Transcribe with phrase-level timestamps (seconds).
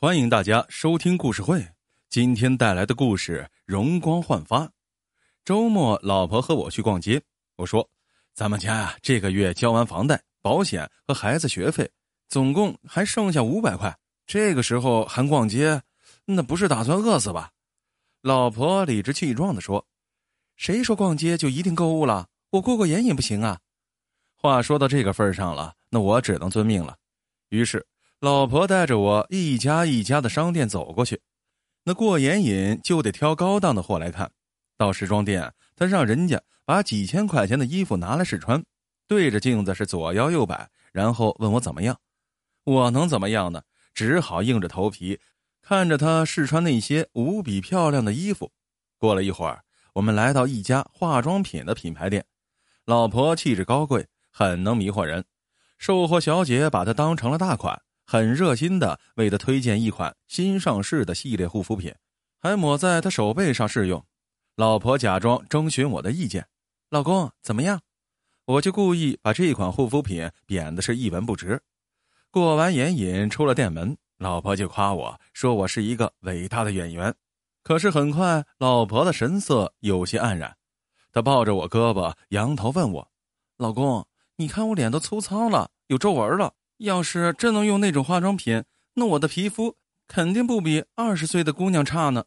[0.00, 1.60] 欢迎大家收听故事会。
[2.08, 4.70] 今天带来的故事容光焕发。
[5.44, 7.20] 周末，老婆和我去逛街。
[7.56, 7.90] 我说
[8.32, 11.90] ：“咱们家啊，这个月交完房贷、保险和孩子学费，
[12.28, 13.92] 总共还剩下五百块。
[14.24, 15.82] 这个时候还逛街，
[16.26, 17.50] 那不是打算饿死吧？”
[18.22, 19.84] 老婆理直气壮的说
[20.54, 22.28] ：“谁说逛街就一定购物了？
[22.50, 23.58] 我过过眼瘾不行啊！”
[24.40, 26.96] 话说到这个份上了，那我只能遵命了。
[27.48, 27.84] 于是。
[28.20, 31.20] 老婆带着我一家一家的商店走过去，
[31.84, 34.32] 那过眼瘾就得挑高档的货来看。
[34.76, 38.64] 到时装店，他让人家把几千块钱的衣服拿来试穿，
[39.06, 41.96] 对着镜子是左摇右摆，然后问我怎么样。
[42.64, 43.62] 我能怎么样呢？
[43.94, 45.20] 只好硬着头皮
[45.62, 48.50] 看着他试穿那些无比漂亮的衣服。
[48.98, 49.62] 过了一会儿，
[49.92, 52.24] 我们来到一家化妆品的品牌店，
[52.84, 55.24] 老婆气质高贵，很能迷惑人。
[55.78, 57.80] 售货小姐把她当成了大款。
[58.10, 61.94] 很热心的为他推荐一款新上市的系列护肤品，
[62.38, 64.02] 还抹在他手背上试用。
[64.56, 66.48] 老婆假装征询我的意见
[66.88, 67.82] ：“老公怎么样？”
[68.46, 71.60] 我就故意把这款护肤品贬的是一文不值。
[72.30, 77.14] 过完眼瘾出了店门，老婆就夸我说我是一个伟大的演员。
[77.62, 80.56] 可是很快，老婆的神色有些黯然，
[81.12, 83.10] 她抱着我胳膊，仰头问我
[83.58, 89.76] ：“老公，你看我脸都粗糙了，有皱纹了。”要是真能用那种化妆品，那我的皮肤
[90.06, 92.24] 肯定不比二十岁的姑娘差呢。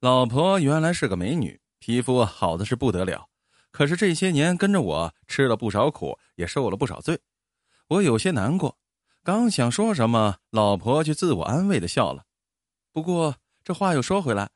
[0.00, 3.26] 老婆原来是个美女，皮肤好的是不得了。
[3.70, 7.18] 可是这些年跟着我吃了不少苦，也受了不少罪，
[7.88, 8.76] 我有些难过。
[9.22, 12.24] 刚想说什么，老婆却自我安慰的笑了。
[12.92, 14.50] 不过这话又说回来，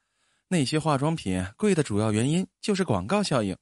[0.48, 3.56] 那些化妆品贵的主要原因就是广告效应。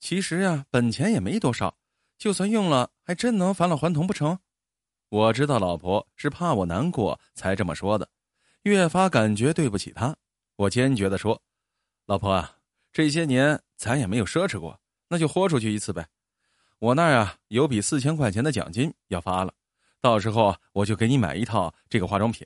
[0.00, 1.76] 其实呀，本钱也没多少，
[2.18, 4.38] 就算用了，还真能返老还童不成？
[5.14, 8.08] 我知道老婆是怕我难过才这么说的，
[8.62, 10.16] 越发感觉对不起她。
[10.56, 11.40] 我坚决的说
[12.06, 12.56] ：“老婆啊，
[12.92, 14.76] 这些年咱也没有奢侈过，
[15.06, 16.04] 那就豁出去一次呗。
[16.80, 19.54] 我那儿啊有笔四千块钱的奖金要发了，
[20.00, 22.44] 到时候我就给你买一套这个化妆品。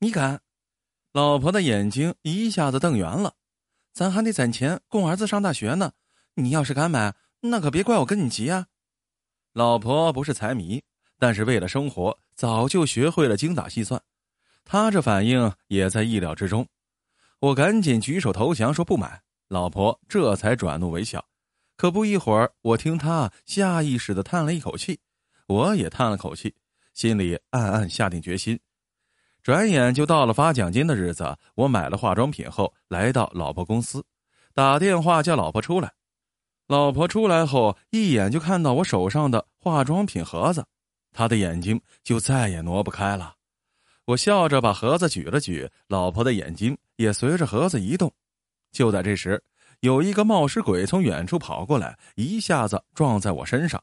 [0.00, 0.42] 你敢？”
[1.14, 3.34] 老婆的眼睛一下子瞪圆了。
[3.92, 5.92] 咱还得攒钱供儿子上大学呢，
[6.34, 8.66] 你要是敢买，那可别怪我跟你急啊。
[9.52, 10.82] 老婆不是财迷。
[11.20, 14.02] 但是为了生活，早就学会了精打细算。
[14.64, 16.66] 他这反应也在意料之中。
[17.40, 19.20] 我赶紧举手投降，说不买。
[19.48, 21.22] 老婆这才转怒为笑。
[21.76, 24.98] 可不一会儿，我听他下意识的叹了一口气，
[25.46, 26.54] 我也叹了口气，
[26.94, 28.58] 心里暗暗下定决心。
[29.42, 34.04] 转眼就到了发奖金的日子，我买了化妆品后，来到老婆公司，
[34.54, 35.92] 打电话叫老婆出来。
[36.66, 40.64] 老婆出来后，一眼就看到我手上的化妆品盒子。
[41.12, 43.34] 他的眼睛就再也挪不开了，
[44.04, 48.12] 我笑着把盒子举了举，老婆的眼睛也随着盒子移动。
[48.72, 49.42] 就在这时，
[49.80, 53.82] 有一个冒失鬼从远处跑过来，一下子撞在我身上，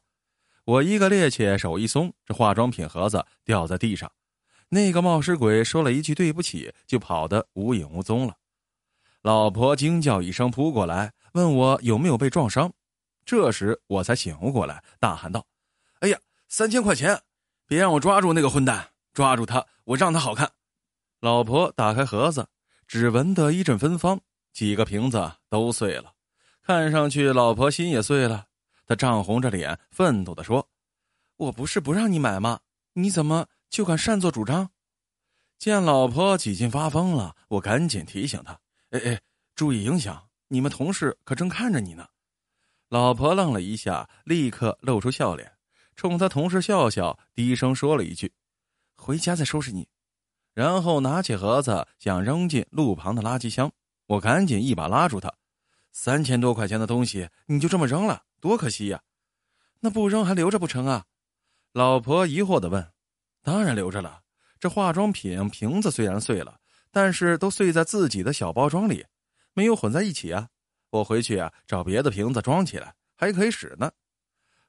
[0.64, 4.10] 我一个趔趄，手一松，这化妆品盒子掉在地上。
[4.70, 8.34] 那个冒失鬼说了一句对不起，就跑得无影无踪了。
[9.22, 12.72] 老婆惊叫一声，扑过来问我有没有被撞伤。
[13.24, 15.44] 这时我才醒悟过来，大喊道
[16.00, 16.18] ：“哎呀！”
[16.48, 17.22] 三千块钱，
[17.66, 18.90] 别让我抓住那个混蛋！
[19.12, 20.50] 抓住他，我让他好看。
[21.20, 22.48] 老婆打开盒子，
[22.86, 24.20] 只闻得一阵芬芳，
[24.52, 26.14] 几个瓶子都碎了，
[26.62, 28.46] 看上去老婆心也碎了。
[28.86, 30.66] 她涨红着脸，愤怒地说
[31.36, 32.60] ：“我不是不让你买吗？
[32.94, 34.70] 你怎么就敢擅作主张？”
[35.58, 38.58] 见老婆几近发疯了，我赶紧提醒她
[38.90, 39.20] ：“哎哎，
[39.54, 42.06] 注意影响，你们同事可正看着你呢。”
[42.88, 45.57] 老婆愣了一下，立刻露出笑脸。
[45.98, 48.32] 冲他同事笑笑，低声说了一句
[48.94, 49.88] ：“回家再收拾你。”
[50.54, 53.72] 然后拿起盒子想扔进路旁的垃圾箱，
[54.06, 55.34] 我赶紧一把拉住他
[55.90, 59.02] ：“三千多块钱的东西你就这么扔了，多可惜呀！
[59.80, 61.04] 那不扔还留着不成啊？”
[61.74, 62.92] 老婆疑惑的问
[63.42, 64.20] ：“当然留着了，
[64.60, 66.60] 这化妆品瓶子虽然碎了，
[66.92, 69.04] 但是都碎在自己的小包装里，
[69.52, 70.48] 没有混在一起啊。
[70.90, 73.90] 我回去啊找别的瓶子装起来，还可以使呢。”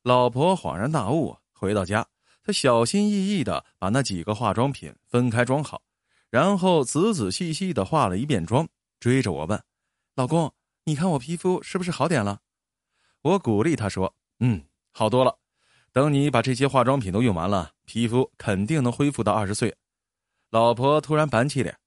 [0.03, 2.07] 老婆恍然大悟，回到家，
[2.41, 5.81] 她小心翼翼的把那几个化妆品分开装好，
[6.29, 8.67] 然后仔仔细细的化了一遍妆，
[8.99, 9.61] 追着我问
[10.15, 10.53] ：“老公，
[10.85, 12.39] 你看我皮肤是不是好点了？”
[13.21, 15.37] 我鼓励她说：“嗯，好多了。
[15.91, 19.75] 等你把这些化妆品都用完了，皮肤肯定能恢复到二十岁。”
[20.49, 21.77] 老婆突然板起脸：“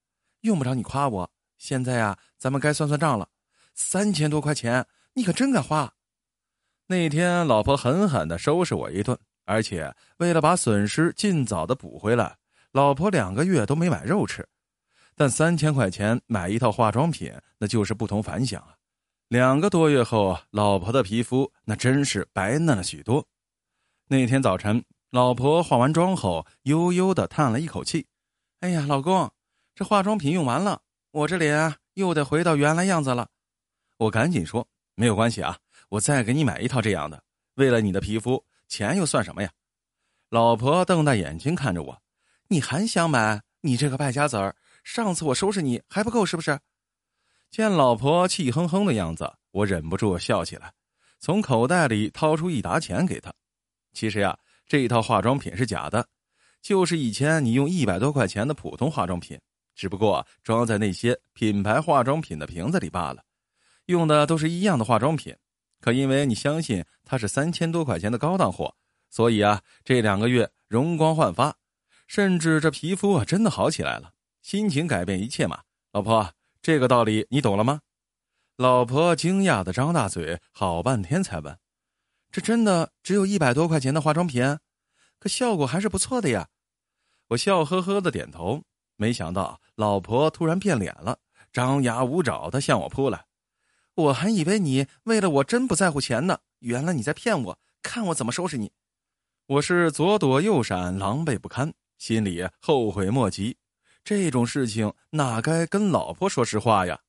[0.42, 3.30] 用不着你夸我，现在呀，咱们该算算账了。
[3.74, 5.94] 三千多块钱，你可真敢花！”
[6.92, 12.36] 那天，老婆狠狠的收拾我一顿，而且为了把损失尽早的补回来，
[12.70, 14.46] 老婆两个月都没买肉吃，
[15.16, 18.76] 但三千块钱买一套化妆品，那就是不同凡响啊！
[19.28, 23.26] 两个多月后，老婆的皮肤那真是白嫩了许多。
[24.08, 28.06] 那天早晨，老婆化完妆后，悠悠的叹了一口气
[28.60, 29.30] ：“哎呀，老公，
[29.74, 33.28] 这化妆品用完了，我这脸又得回到原来样子了。”
[33.96, 35.56] 我赶紧说：“没有关系啊，
[35.92, 37.22] 我再给你买一套这样的。
[37.56, 39.52] 为了你的皮肤，钱又算什么呀？”
[40.30, 42.02] 老婆瞪大眼睛看着我
[42.48, 43.42] ：“你还想买？
[43.60, 44.56] 你这个败家子儿！
[44.84, 46.58] 上次我收拾你还不够是不是？”
[47.52, 50.72] 见老婆气哼哼的样子，我忍不住笑起来，
[51.20, 53.30] 从口袋里掏出一沓钱给她。
[53.92, 54.34] 其实呀，
[54.66, 56.08] 这一套化妆品是假的，
[56.62, 59.38] 就是以前你用一百多块钱的普通化妆品，
[59.74, 63.22] 只不过装在那些品牌化妆品的瓶子里罢了。
[63.86, 65.36] 用的都是一样的化妆品，
[65.82, 68.74] 可因为你相信它是三千多块钱的高档货，
[69.10, 71.56] 所以啊，这两个月容光焕发，
[72.06, 74.12] 甚至这皮肤啊真的好起来了。
[74.42, 76.32] 心情改变一切嘛，老婆，
[76.62, 77.80] 这个道理你懂了吗？
[78.56, 81.58] 老婆惊讶的张大嘴，好半天才问。
[82.30, 84.58] 这真的只有一百多块钱的化妆品，
[85.18, 86.48] 可效果还是不错的呀。
[87.28, 88.62] 我笑呵呵的点头。
[88.96, 91.18] 没想到老婆突然变脸了，
[91.52, 93.24] 张牙舞爪的向我扑来。
[93.94, 97.58] 我还以为你为了我真不在乎钱呢，原来你在骗我。
[97.82, 98.72] 看我怎么收拾你！
[99.46, 103.56] 我是左躲右闪，狼狈不堪，心里后悔莫及。
[104.04, 107.00] 这种事情哪该跟老婆说实话呀？